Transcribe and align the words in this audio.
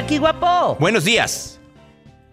Jackie 0.00 0.16
Guapo. 0.16 0.78
Buenos 0.80 1.04
días. 1.04 1.60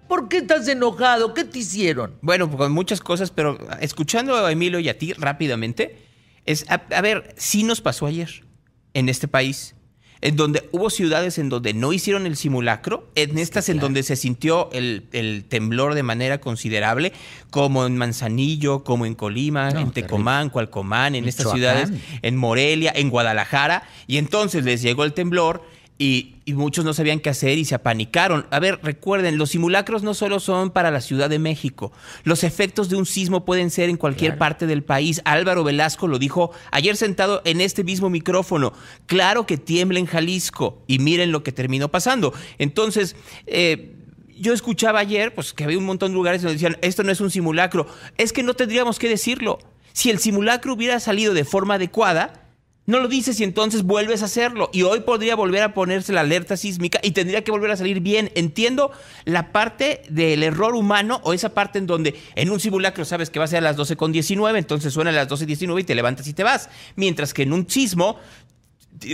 ¿Por 0.08 0.30
qué 0.30 0.38
estás 0.38 0.66
enojado? 0.70 1.34
¿Qué 1.34 1.44
te 1.44 1.60
hicieron? 1.60 2.16
Bueno, 2.22 2.50
con 2.50 2.72
muchas 2.72 3.02
cosas, 3.02 3.30
pero 3.30 3.58
escuchando 3.82 4.38
a 4.38 4.50
Emilio 4.54 4.80
y 4.80 4.88
a 4.88 4.98
ti 4.98 5.12
rápidamente, 5.12 5.98
es, 6.46 6.66
a, 6.70 6.76
a 6.76 7.02
ver, 7.02 7.36
sí 7.36 7.64
nos 7.64 7.82
pasó 7.82 8.06
ayer 8.06 8.46
en 8.94 9.10
este 9.10 9.28
país 9.28 9.76
en 10.22 10.36
donde 10.36 10.68
hubo 10.72 10.90
ciudades 10.90 11.38
en 11.38 11.50
donde 11.50 11.74
no 11.74 11.94
hicieron 11.94 12.26
el 12.26 12.36
simulacro, 12.38 13.12
en 13.16 13.38
estas 13.38 13.70
en 13.70 13.80
donde 13.80 14.04
se 14.04 14.16
sintió 14.16 14.70
el, 14.72 15.08
el, 15.12 15.46
temblor 15.46 15.94
de 15.94 16.04
manera 16.04 16.40
considerable, 16.40 17.14
como 17.52 17.86
en 17.86 17.98
Manzanillo, 17.98 18.84
como 18.84 19.06
en 19.06 19.14
Colima, 19.14 19.72
No, 19.72 19.80
en 19.82 19.92
Tecomán, 19.92 20.50
Cualcomán, 20.50 21.16
en 21.16 21.28
estas 21.28 21.52
ciudades, 21.52 21.92
en 22.22 22.36
Morelia, 22.36 22.92
en 22.96 23.10
Guadalajara, 23.10 23.84
y 24.08 24.18
entonces 24.18 24.64
les 24.64 24.82
llegó 24.82 25.04
el 25.04 25.14
temblor. 25.14 25.64
Y, 26.00 26.36
y 26.46 26.54
muchos 26.54 26.86
no 26.86 26.94
sabían 26.94 27.20
qué 27.20 27.30
hacer 27.32 27.58
y 27.58 27.66
se 27.66 27.74
apanicaron. 27.74 28.46
A 28.52 28.60
ver, 28.60 28.80
recuerden, 28.84 29.40
los 29.40 29.50
simulacros 29.50 30.04
no 30.04 30.14
solo 30.14 30.40
son 30.40 30.70
para 30.70 30.92
la 30.92 31.02
Ciudad 31.02 31.28
de 31.28 31.40
México. 31.40 31.92
Los 32.24 32.44
efectos 32.44 32.88
de 32.90 32.98
un 32.98 33.08
sismo 33.08 33.46
pueden 33.46 33.72
ser 33.72 33.90
en 33.90 33.98
cualquier 33.98 34.34
Claro. 34.34 34.40
parte 34.40 34.68
del 34.68 34.84
país. 34.84 35.22
Álvaro 35.26 35.64
Velasco 35.64 36.08
lo 36.08 36.20
dijo 36.20 36.52
ayer 36.72 36.96
sentado 36.96 37.42
en 37.46 37.62
este 37.62 37.84
mismo 37.84 38.12
micrófono. 38.12 38.74
Claro 39.08 39.48
que 39.48 39.58
tiembla 39.58 39.98
en 39.98 40.06
Jalisco 40.06 40.84
y 40.86 41.00
miren 41.00 41.32
lo 41.32 41.42
que 41.42 41.52
terminó 41.52 41.90
pasando. 41.90 42.32
Entonces, 42.60 43.16
eh, 43.48 43.96
yo 44.40 44.54
escuchaba 44.54 45.00
ayer 45.00 45.34
pues, 45.34 45.52
que 45.52 45.64
había 45.64 45.80
un 45.80 45.86
montón 45.86 46.12
de 46.12 46.16
lugares 46.16 46.44
donde 46.44 46.54
decían, 46.54 46.78
esto 46.82 47.02
no 47.02 47.12
es 47.12 47.22
un 47.22 47.32
simulacro. 47.32 47.88
Es 48.18 48.34
que 48.34 48.44
no 48.44 48.54
tendríamos 48.54 49.00
que 49.00 49.10
decirlo. 49.10 49.58
Si 49.94 50.12
el 50.12 50.20
simulacro 50.20 50.74
hubiera 50.74 51.00
salido 51.00 51.34
de 51.34 51.44
forma 51.44 51.74
adecuada, 51.74 52.44
no 52.88 53.00
lo 53.00 53.10
dices 53.10 53.40
y 53.42 53.44
entonces 53.44 53.84
vuelves 53.84 54.22
a 54.22 54.26
hacerlo. 54.26 54.70
Y 54.72 54.84
hoy 54.84 55.02
podría 55.02 55.36
volver 55.36 55.62
a 55.62 55.74
ponerse 55.74 56.14
la 56.14 56.22
alerta 56.22 56.56
sísmica 56.56 57.00
y 57.04 57.12
tendría 57.12 57.44
que 57.44 57.52
volver 57.52 57.70
a 57.70 57.78
salir 57.78 58.00
bien. 58.00 58.32
Entiendo 58.34 58.92
la 59.26 59.52
parte 59.52 60.02
del 60.10 60.42
error 60.42 60.74
humano 60.74 61.20
o 61.24 61.34
esa 61.34 61.54
parte 61.54 61.80
en 61.80 61.86
donde 61.86 62.16
en 62.36 62.50
un 62.50 62.62
simulacro 62.62 63.04
sabes 63.04 63.30
que 63.30 63.40
va 63.40 63.46
a 63.46 63.50
ser 63.50 63.60
a 63.60 63.62
las 63.62 63.76
12 63.76 63.98
con 63.98 64.14
19, 64.14 64.58
entonces 64.58 64.94
suena 64.94 65.10
a 65.10 65.14
las 65.14 65.28
12 65.28 65.46
19 65.46 65.82
y 65.82 65.84
te 65.84 65.96
levantas 65.96 66.28
y 66.28 66.34
te 66.34 66.44
vas. 66.44 66.70
Mientras 66.96 67.34
que 67.34 67.44
en 67.44 67.52
un 67.52 67.70
sismo 67.70 68.20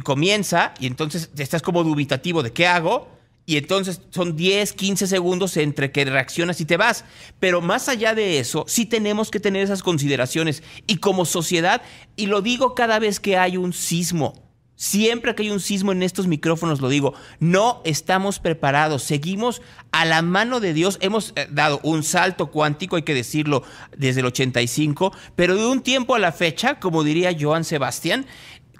comienza 0.03 0.75
y 0.79 0.85
entonces 0.85 1.31
estás 1.35 1.63
como 1.63 1.83
dubitativo 1.83 2.43
de 2.43 2.53
qué 2.53 2.67
hago. 2.67 3.07
Y 3.45 3.57
entonces 3.57 4.01
son 4.09 4.35
10, 4.37 4.73
15 4.73 5.07
segundos 5.07 5.57
entre 5.57 5.91
que 5.91 6.05
reaccionas 6.05 6.61
y 6.61 6.65
te 6.65 6.77
vas. 6.77 7.03
Pero 7.39 7.61
más 7.61 7.89
allá 7.89 8.15
de 8.15 8.39
eso, 8.39 8.63
sí 8.67 8.85
tenemos 8.85 9.31
que 9.31 9.41
tener 9.41 9.63
esas 9.63 9.83
consideraciones. 9.83 10.63
Y 10.87 10.97
como 10.97 11.25
sociedad, 11.25 11.81
y 12.15 12.27
lo 12.27 12.41
digo 12.41 12.73
cada 12.73 12.99
vez 12.99 13.19
que 13.19 13.37
hay 13.37 13.57
un 13.57 13.73
sismo, 13.73 14.43
siempre 14.75 15.35
que 15.35 15.43
hay 15.43 15.49
un 15.49 15.59
sismo 15.59 15.91
en 15.91 16.03
estos 16.03 16.27
micrófonos 16.27 16.81
lo 16.81 16.89
digo, 16.89 17.13
no 17.39 17.81
estamos 17.85 18.39
preparados, 18.39 19.03
seguimos 19.03 19.61
a 19.91 20.05
la 20.05 20.21
mano 20.21 20.59
de 20.59 20.73
Dios, 20.73 20.97
hemos 21.01 21.33
eh, 21.35 21.47
dado 21.51 21.79
un 21.83 22.03
salto 22.03 22.49
cuántico, 22.49 22.95
hay 22.95 23.03
que 23.03 23.13
decirlo, 23.13 23.63
desde 23.95 24.21
el 24.21 24.27
85, 24.27 25.13
pero 25.35 25.55
de 25.55 25.65
un 25.65 25.81
tiempo 25.81 26.15
a 26.15 26.19
la 26.19 26.31
fecha, 26.31 26.79
como 26.79 27.03
diría 27.03 27.35
Joan 27.37 27.63
Sebastián, 27.63 28.25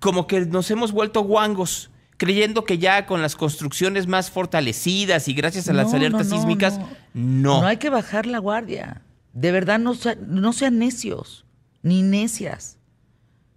como 0.02 0.28
que 0.28 0.42
nos 0.42 0.70
hemos 0.72 0.92
vuelto 0.92 1.22
guangos 1.22 1.90
creyendo 2.24 2.64
que 2.64 2.78
ya 2.78 3.06
con 3.06 3.22
las 3.22 3.36
construcciones 3.36 4.08
más 4.08 4.32
fortalecidas 4.32 5.28
y 5.28 5.34
gracias 5.34 5.68
a 5.68 5.74
las 5.74 5.94
alertas 5.94 6.28
no, 6.28 6.36
no, 6.36 6.42
sísmicas, 6.42 6.80
no. 6.80 6.88
no. 7.14 7.62
No 7.62 7.68
hay 7.68 7.76
que 7.76 7.90
bajar 7.90 8.26
la 8.26 8.40
guardia. 8.40 9.02
De 9.34 9.52
verdad, 9.52 9.78
no, 9.78 9.94
no 10.26 10.54
sean 10.54 10.80
necios, 10.80 11.44
ni 11.82 12.02
necias. 12.02 12.78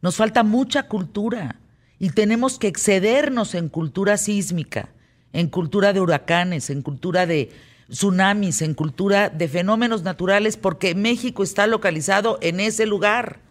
Nos 0.02 0.16
falta 0.16 0.42
mucha 0.42 0.88
cultura 0.88 1.60
y 2.00 2.10
tenemos 2.10 2.58
que 2.58 2.66
excedernos 2.66 3.54
en 3.54 3.68
cultura 3.68 4.16
sísmica, 4.16 4.88
en 5.32 5.46
cultura 5.46 5.92
de 5.92 6.00
huracanes, 6.00 6.68
en 6.68 6.82
cultura 6.82 7.24
de 7.24 7.52
tsunamis, 7.88 8.62
en 8.62 8.74
cultura 8.74 9.28
de 9.28 9.46
fenómenos 9.46 10.02
naturales, 10.02 10.56
porque 10.56 10.96
México 10.96 11.44
está 11.44 11.68
localizado 11.68 12.38
en 12.42 12.58
ese 12.58 12.84
lugar. 12.84 13.45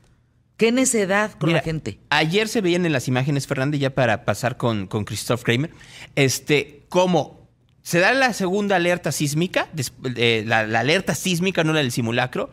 Qué 0.57 0.71
necedad 0.71 1.31
con 1.33 1.47
Mira, 1.47 1.59
la 1.59 1.63
gente. 1.63 1.99
Ayer 2.09 2.47
se 2.47 2.61
veían 2.61 2.85
en 2.85 2.93
las 2.93 3.07
imágenes, 3.07 3.45
Fernanda, 3.47 3.77
ya 3.77 3.93
para 3.93 4.23
pasar 4.25 4.55
con, 4.57 4.87
con 4.87 5.03
Christoph 5.03 5.43
Kramer, 5.43 5.71
este, 6.15 6.85
cómo 6.89 7.49
se 7.81 7.99
da 7.99 8.13
la 8.13 8.33
segunda 8.33 8.77
alerta 8.77 9.11
sísmica, 9.11 9.67
des- 9.73 9.93
eh, 10.15 10.43
la, 10.47 10.65
la 10.65 10.79
alerta 10.79 11.13
sísmica, 11.13 11.63
no 11.63 11.73
la 11.73 11.79
del 11.79 11.91
simulacro, 11.91 12.49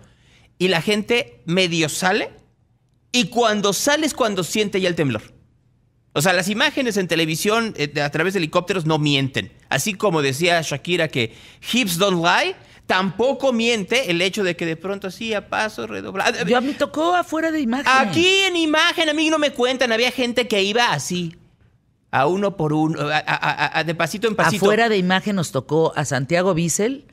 y 0.58 0.68
la 0.68 0.82
gente 0.82 1.40
medio 1.46 1.88
sale, 1.88 2.30
y 3.12 3.28
cuando 3.28 3.72
sale 3.72 4.06
es 4.06 4.14
cuando 4.14 4.42
siente 4.42 4.80
ya 4.80 4.88
el 4.88 4.94
temblor. 4.94 5.22
O 6.14 6.20
sea, 6.20 6.32
las 6.34 6.48
imágenes 6.48 6.96
en 6.98 7.08
televisión 7.08 7.74
eh, 7.76 8.00
a 8.02 8.10
través 8.10 8.34
de 8.34 8.38
helicópteros 8.38 8.84
no 8.86 8.98
mienten. 8.98 9.50
Así 9.70 9.94
como 9.94 10.20
decía 10.22 10.60
Shakira 10.62 11.08
que 11.08 11.34
hips 11.72 11.96
don't 11.96 12.22
lie, 12.24 12.54
tampoco 12.86 13.52
miente 13.54 14.10
el 14.10 14.20
hecho 14.20 14.44
de 14.44 14.54
que 14.54 14.66
de 14.66 14.76
pronto 14.76 15.06
así 15.06 15.32
a 15.32 15.48
paso 15.48 15.86
redoblado. 15.86 16.44
Yo 16.44 16.58
a 16.58 16.60
mí 16.60 16.74
tocó 16.74 17.14
afuera 17.14 17.50
de 17.50 17.60
imagen. 17.60 17.86
Aquí 17.90 18.26
en 18.46 18.56
imagen, 18.56 19.08
a 19.08 19.14
mí 19.14 19.30
no 19.30 19.38
me 19.38 19.52
cuentan, 19.52 19.90
había 19.92 20.10
gente 20.10 20.46
que 20.48 20.62
iba 20.62 20.92
así, 20.92 21.34
a 22.10 22.26
uno 22.26 22.58
por 22.58 22.74
uno, 22.74 23.08
a, 23.08 23.16
a- 23.16 23.20
a- 23.20 23.78
a- 23.78 23.84
de 23.84 23.94
pasito 23.94 24.28
en 24.28 24.34
pasito. 24.36 24.62
Afuera 24.66 24.90
de 24.90 24.98
imagen 24.98 25.36
nos 25.36 25.50
tocó 25.50 25.94
a 25.96 26.04
Santiago 26.04 26.52
Bissell, 26.52 27.06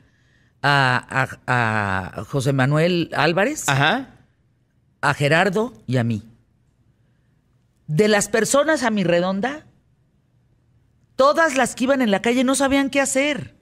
a 0.62 2.24
José 2.28 2.52
Manuel 2.52 3.10
Álvarez, 3.16 3.68
Ajá. 3.68 4.10
a 5.00 5.14
Gerardo 5.14 5.72
y 5.86 5.96
a 5.96 6.04
mí. 6.04 6.22
De 7.90 8.06
las 8.06 8.28
personas 8.28 8.84
a 8.84 8.90
mi 8.90 9.02
redonda, 9.02 9.66
todas 11.16 11.56
las 11.56 11.74
que 11.74 11.84
iban 11.84 12.02
en 12.02 12.12
la 12.12 12.22
calle 12.22 12.44
no 12.44 12.54
sabían 12.54 12.88
qué 12.88 13.00
hacer. 13.00 13.56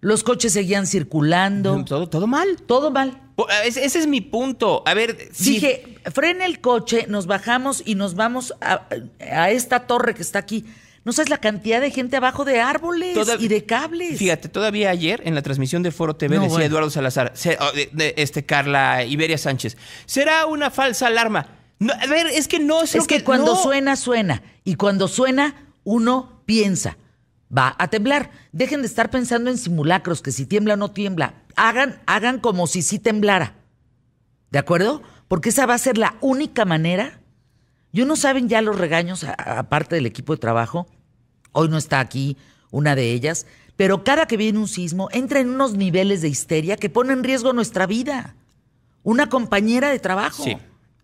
Los 0.00 0.24
coches 0.24 0.52
seguían 0.52 0.86
circulando, 0.88 1.84
Todo, 1.84 2.08
todo 2.08 2.26
mal. 2.26 2.56
todo 2.66 2.90
mal. 2.90 3.20
Ese, 3.64 3.84
ese 3.84 4.00
es 4.00 4.06
mi 4.08 4.20
punto. 4.20 4.82
A 4.84 4.94
ver, 4.94 5.28
si- 5.32 5.52
Dije, 5.52 5.98
frena 6.12 6.44
el 6.44 6.60
coche, 6.60 7.06
nos 7.08 7.26
bajamos 7.26 7.82
y 7.86 7.94
nos 7.94 8.16
vamos 8.16 8.52
a, 8.60 8.88
a 9.20 9.50
esta 9.50 9.86
torre 9.86 10.14
que 10.14 10.22
está 10.22 10.40
aquí. 10.40 10.64
No 11.04 11.12
sabes 11.12 11.30
la 11.30 11.38
cantidad 11.38 11.80
de 11.80 11.92
gente 11.92 12.16
abajo 12.16 12.44
de 12.44 12.60
árboles 12.60 13.14
Toda- 13.14 13.36
y 13.36 13.46
de 13.46 13.64
cables. 13.64 14.18
Fíjate, 14.18 14.48
todavía 14.48 14.90
ayer 14.90 15.22
en 15.24 15.36
la 15.36 15.42
transmisión 15.42 15.82
de 15.84 15.92
Foro 15.92 16.16
TV 16.16 16.34
No, 16.34 16.42
decía 16.42 16.54
bueno. 16.54 16.66
Eduardo 16.66 16.90
Salazar, 16.90 17.30
se- 17.36 17.56
oh, 17.60 17.70
este 18.16 18.44
Carla 18.44 19.04
Iberia 19.04 19.38
Sánchez, 19.38 19.76
será 20.06 20.46
una 20.46 20.70
falsa 20.72 21.06
alarma. 21.06 21.59
No, 21.80 21.94
a 21.94 22.06
ver, 22.06 22.26
es 22.28 22.46
que 22.46 22.60
no 22.60 22.82
es, 22.82 22.94
Es 22.94 23.02
lo 23.02 23.06
que, 23.06 23.24
cuando 23.24 23.54
no. 23.54 23.62
suena, 23.62 23.96
suena. 23.96 24.42
Y 24.64 24.74
cuando 24.76 25.08
suena, 25.08 25.72
uno 25.82 26.42
piensa, 26.44 26.98
va 27.56 27.74
a 27.78 27.88
temblar. 27.88 28.30
Dejen 28.52 28.82
de 28.82 28.86
estar 28.86 29.10
pensando 29.10 29.50
en 29.50 29.56
simulacros, 29.56 30.20
que 30.20 30.30
si 30.30 30.44
tiembla 30.44 30.74
o 30.74 30.76
no 30.76 30.90
tiembla. 30.90 31.34
Hagan, 31.56 32.00
hagan 32.06 32.38
como 32.38 32.66
si 32.66 32.82
sí 32.82 32.98
temblara. 32.98 33.54
¿De 34.50 34.58
acuerdo? 34.58 35.02
Porque 35.26 35.48
esa 35.48 35.64
va 35.64 35.74
a 35.74 35.78
ser 35.78 35.96
la 35.96 36.16
única 36.20 36.66
manera. 36.66 37.20
Yo 37.92 38.04
no 38.04 38.14
saben 38.14 38.48
ya 38.48 38.60
los 38.60 38.78
regaños, 38.78 39.24
aparte 39.24 39.94
del 39.96 40.06
equipo 40.06 40.34
de 40.34 40.38
trabajo. 40.38 40.86
Hoy 41.52 41.68
no 41.70 41.78
está 41.78 41.98
aquí 42.00 42.36
una 42.70 42.94
de 42.94 43.12
ellas. 43.12 43.46
Pero 43.76 44.04
cada 44.04 44.26
que 44.26 44.36
viene 44.36 44.58
un 44.58 44.68
sismo, 44.68 45.08
entra 45.12 45.40
en 45.40 45.48
unos 45.48 45.72
niveles 45.72 46.20
de 46.20 46.28
histeria 46.28 46.76
que 46.76 46.90
ponen 46.90 47.18
en 47.18 47.24
riesgo 47.24 47.54
nuestra 47.54 47.86
vida. 47.86 48.36
Una 49.02 49.30
compañera 49.30 49.88
de 49.88 49.98
trabajo. 49.98 50.44
Sí. 50.44 50.58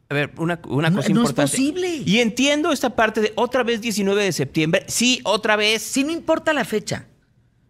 A 0.09 0.15
ver, 0.15 0.33
una, 0.39 0.61
una 0.69 0.89
No- 0.91 0.97
cosa 0.99 1.09
no 1.09 1.15
es 1.23 1.31
importante. 1.31 1.51
posible. 1.53 1.97
Y 2.07 2.21
entiendo 2.21 2.71
esta 2.73 2.95
parte 2.95 3.21
de 3.21 3.33
otra 3.35 3.63
vez 3.65 3.81
19 3.81 4.23
de 4.23 4.33
septiembre. 4.33 4.85
Sí, 4.89 5.21
otra 5.25 5.57
vez. 5.57 5.83
Si 5.83 6.05
no 6.05 6.13
importa 6.13 6.53
la 6.53 6.65
fecha, 6.65 7.07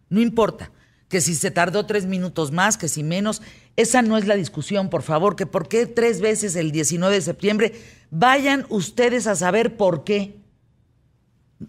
no 0.09 0.21
importa. 0.21 0.71
Que 1.09 1.21
si 1.21 1.35
se 1.35 1.51
tardó 1.51 1.85
tres 1.85 2.05
minutos 2.05 2.51
más, 2.51 2.77
que 2.77 2.89
si 2.89 3.01
menos, 3.01 3.41
esa 3.77 4.01
no 4.01 4.17
es 4.17 4.27
la 4.27 4.35
discusión, 4.35 4.89
por 4.89 5.03
favor, 5.03 5.35
que 5.35 5.45
por 5.45 5.67
qué 5.69 5.85
tres 5.85 6.19
veces 6.21 6.55
el 6.57 6.71
19 6.71 7.15
de 7.15 7.21
septiembre, 7.21 7.73
vayan 8.11 8.65
ustedes 8.69 9.25
a 9.25 9.35
saber 9.35 9.77
por 9.77 10.03
qué. 10.03 10.35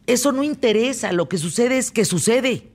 Eso 0.07 0.33
no 0.33 0.43
interesa, 0.43 1.13
lo 1.13 1.29
que 1.29 1.39
sucede 1.39 1.79
es 1.79 1.91
que 1.93 2.05
sucede 2.05 2.73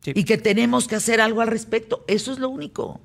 Sí. 0.00 0.12
y 0.14 0.24
que 0.24 0.38
tenemos 0.38 0.88
que 0.88 0.96
hacer 0.96 1.20
algo 1.20 1.40
al 1.40 1.48
respecto. 1.48 2.04
Eso 2.08 2.32
es 2.32 2.38
lo 2.38 2.48
único. 2.48 3.00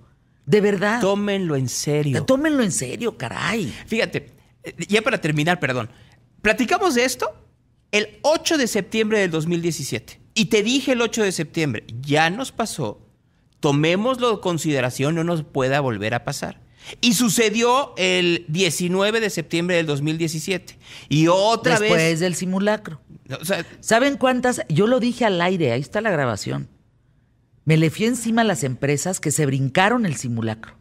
De 0.50 0.62
verdad. 0.62 1.00
Tómenlo 1.00 1.56
en 1.56 1.70
serio. 1.70 2.26
Tómenlo 2.26 2.64
en 2.64 2.72
serio, 2.72 3.16
caray. 3.16 3.72
Fíjate, 3.86 4.32
eh, 4.64 4.74
ya 4.88 5.04
para 5.04 5.22
terminar, 5.22 5.60
perdón. 5.60 5.92
Platicamos 6.42 6.96
de 6.96 7.04
esto 7.06 7.32
el 7.92 8.18
8 8.24 8.58
de 8.58 8.66
septiembre 8.66 9.20
del 9.20 9.30
2017. 9.30 10.20
Y 10.34 10.46
te 10.46 10.64
dije 10.64 10.94
el 10.94 11.04
8 11.04 11.22
de 11.22 11.32
septiembre, 11.34 11.84
ya 12.02 12.32
nos 12.32 12.52
pasó, 12.52 13.00
tomémoslo 13.60 14.32
en 14.32 14.38
consideración, 14.38 15.14
no 15.14 15.24
nos 15.24 15.44
pueda 15.44 15.82
volver 15.82 16.16
a 16.16 16.24
pasar. 16.24 16.62
Y 17.00 17.14
sucedió 17.14 17.94
el 17.98 18.46
19 18.48 19.20
de 19.20 19.30
septiembre 19.30 19.76
del 19.76 19.86
2017. 19.86 20.80
Y 21.10 21.28
otra 21.28 21.78
Después 21.80 22.02
vez... 22.02 22.20
del 22.22 22.34
simulacro. 22.34 23.02
o 23.40 23.46
sea, 23.46 23.64
¿Saben 23.82 24.18
cuántas? 24.18 24.64
Yo 24.68 24.88
lo 24.88 25.00
dije 25.00 25.26
al 25.26 25.40
aire, 25.42 25.74
ahí 25.74 25.82
está 25.82 26.02
la 26.02 26.10
grabación. 26.10 26.70
Me 27.70 27.78
le 27.78 27.92
fui 27.92 28.08
encima 28.08 28.42
a 28.42 28.46
las 28.46 28.64
empresas 28.64 29.20
que 29.20 29.30
se 29.30 29.46
brincaron 29.46 30.08
el 30.08 30.16
simulacro. 30.16 30.74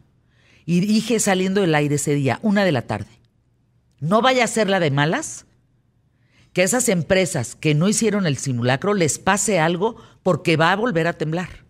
Y 0.65 0.79
dije 0.79 1.19
saliendo 1.19 1.61
del 1.61 1.75
aire 1.75 1.93
ese 1.93 2.15
día, 2.15 2.39
una 2.41 2.65
de 2.65 2.71
la 2.71 2.81
tarde, 2.81 3.21
no 3.99 4.23
vaya 4.23 4.43
a 4.43 4.47
ser 4.47 4.71
la 4.71 4.79
de 4.79 4.89
malas, 4.89 5.45
que 6.51 6.63
a 6.63 6.65
esas 6.65 6.89
empresas 6.89 7.53
que 7.53 7.75
no 7.75 7.89
hicieron 7.89 8.25
el 8.25 8.37
simulacro 8.37 8.95
les 8.95 9.19
pase 9.19 9.59
algo 9.59 9.97
porque 10.23 10.57
va 10.57 10.71
a 10.71 10.75
volver 10.75 11.05
a 11.05 11.13
temblar. 11.13 11.63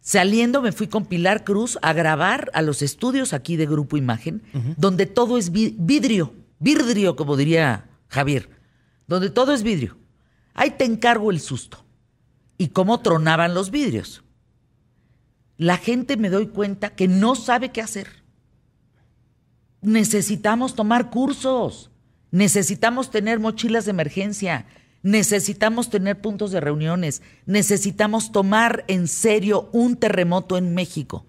Saliendo 0.00 0.60
me 0.60 0.72
fui 0.72 0.88
con 0.88 1.06
Pilar 1.06 1.44
Cruz 1.44 1.78
a 1.80 1.92
grabar 1.92 2.50
a 2.54 2.62
los 2.62 2.82
estudios 2.82 3.32
aquí 3.32 3.54
de 3.54 3.66
Grupo 3.66 3.96
Imagen, 3.96 4.42
donde 4.76 5.06
todo 5.06 5.38
es 5.38 5.52
vidrio, 5.52 6.34
vidrio, 6.58 7.14
como 7.14 7.36
diría 7.36 7.88
Javier, 8.08 8.50
donde 9.06 9.30
todo 9.30 9.54
es 9.54 9.62
vidrio. 9.62 9.96
Ahí 10.52 10.72
te 10.72 10.84
encargo 10.84 11.30
el 11.30 11.38
susto. 11.38 11.84
Y 12.58 12.68
cómo 12.68 13.00
tronaban 13.00 13.54
los 13.54 13.70
vidrios. 13.70 14.22
La 15.56 15.78
gente 15.78 16.16
me 16.16 16.28
doy 16.28 16.48
cuenta 16.48 16.90
que 16.90 17.08
no 17.08 17.34
sabe 17.34 17.70
qué 17.70 17.80
hacer. 17.80 18.08
Necesitamos 19.80 20.74
tomar 20.74 21.10
cursos. 21.10 21.90
Necesitamos 22.30 23.10
tener 23.10 23.40
mochilas 23.40 23.84
de 23.84 23.92
emergencia. 23.92 24.66
Necesitamos 25.02 25.90
tener 25.90 26.20
puntos 26.20 26.50
de 26.50 26.60
reuniones. 26.60 27.22
Necesitamos 27.46 28.32
tomar 28.32 28.84
en 28.88 29.08
serio 29.08 29.68
un 29.72 29.96
terremoto 29.96 30.56
en 30.58 30.74
México. 30.74 31.26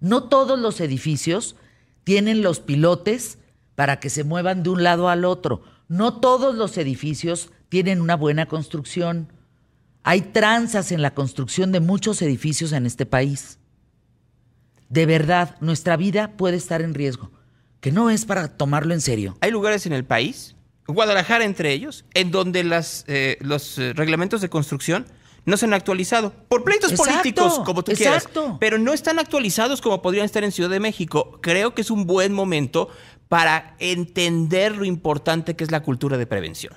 No 0.00 0.24
todos 0.24 0.58
los 0.58 0.80
edificios 0.80 1.56
tienen 2.04 2.42
los 2.42 2.60
pilotes 2.60 3.38
para 3.74 4.00
que 4.00 4.10
se 4.10 4.24
muevan 4.24 4.62
de 4.62 4.70
un 4.70 4.82
lado 4.82 5.08
al 5.08 5.24
otro. 5.24 5.62
No 5.88 6.20
todos 6.20 6.54
los 6.54 6.78
edificios 6.78 7.50
tienen 7.68 8.00
una 8.00 8.16
buena 8.16 8.46
construcción. 8.46 9.32
Hay 10.02 10.22
tranzas 10.22 10.92
en 10.92 11.02
la 11.02 11.14
construcción 11.14 11.72
de 11.72 11.80
muchos 11.80 12.22
edificios 12.22 12.72
en 12.72 12.86
este 12.86 13.06
país. 13.06 13.58
De 14.88 15.06
verdad, 15.06 15.56
nuestra 15.60 15.96
vida 15.96 16.36
puede 16.36 16.56
estar 16.56 16.82
en 16.82 16.94
riesgo, 16.94 17.30
que 17.80 17.92
no 17.92 18.10
es 18.10 18.24
para 18.24 18.56
tomarlo 18.56 18.94
en 18.94 19.00
serio. 19.00 19.36
Hay 19.40 19.50
lugares 19.50 19.86
en 19.86 19.92
el 19.92 20.04
país, 20.04 20.56
Guadalajara 20.86 21.44
entre 21.44 21.72
ellos, 21.72 22.04
en 22.14 22.30
donde 22.30 22.64
las, 22.64 23.04
eh, 23.06 23.38
los 23.40 23.78
eh, 23.78 23.92
reglamentos 23.92 24.40
de 24.40 24.48
construcción 24.48 25.06
no 25.44 25.56
se 25.56 25.66
han 25.66 25.74
actualizado 25.74 26.32
por 26.48 26.64
pleitos 26.64 26.92
políticos, 26.92 27.60
como 27.64 27.82
tú 27.82 27.92
quieras, 27.92 28.28
pero 28.58 28.78
no 28.78 28.92
están 28.92 29.18
actualizados 29.18 29.80
como 29.80 30.02
podrían 30.02 30.26
estar 30.26 30.44
en 30.44 30.52
Ciudad 30.52 30.70
de 30.70 30.80
México. 30.80 31.38
Creo 31.40 31.74
que 31.74 31.82
es 31.82 31.90
un 31.90 32.06
buen 32.06 32.32
momento 32.32 32.88
para 33.28 33.76
entender 33.78 34.76
lo 34.76 34.84
importante 34.84 35.56
que 35.56 35.64
es 35.64 35.70
la 35.70 35.82
cultura 35.82 36.18
de 36.18 36.26
prevención. 36.26 36.74